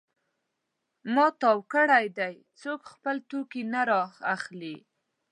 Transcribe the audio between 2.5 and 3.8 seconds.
څوک خپل توکی